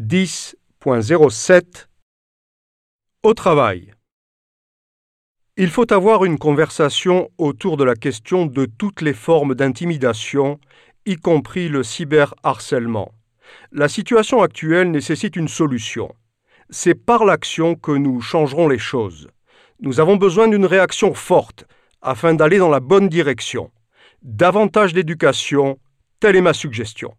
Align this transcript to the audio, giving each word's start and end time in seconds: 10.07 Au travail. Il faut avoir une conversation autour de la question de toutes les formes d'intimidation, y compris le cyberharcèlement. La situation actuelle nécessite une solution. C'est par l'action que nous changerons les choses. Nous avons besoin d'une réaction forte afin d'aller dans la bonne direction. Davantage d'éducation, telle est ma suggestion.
10.07 0.00 1.88
Au 3.24 3.34
travail. 3.34 3.94
Il 5.56 5.70
faut 5.70 5.92
avoir 5.92 6.24
une 6.24 6.38
conversation 6.38 7.32
autour 7.36 7.76
de 7.76 7.82
la 7.82 7.96
question 7.96 8.46
de 8.46 8.64
toutes 8.64 9.00
les 9.00 9.12
formes 9.12 9.56
d'intimidation, 9.56 10.60
y 11.04 11.16
compris 11.16 11.68
le 11.68 11.82
cyberharcèlement. 11.82 13.10
La 13.72 13.88
situation 13.88 14.40
actuelle 14.40 14.92
nécessite 14.92 15.34
une 15.34 15.48
solution. 15.48 16.14
C'est 16.70 16.94
par 16.94 17.24
l'action 17.24 17.74
que 17.74 17.90
nous 17.90 18.20
changerons 18.20 18.68
les 18.68 18.78
choses. 18.78 19.26
Nous 19.80 19.98
avons 19.98 20.14
besoin 20.14 20.46
d'une 20.46 20.66
réaction 20.66 21.12
forte 21.12 21.64
afin 22.02 22.34
d'aller 22.34 22.58
dans 22.58 22.70
la 22.70 22.78
bonne 22.78 23.08
direction. 23.08 23.72
Davantage 24.22 24.92
d'éducation, 24.92 25.76
telle 26.20 26.36
est 26.36 26.40
ma 26.40 26.54
suggestion. 26.54 27.16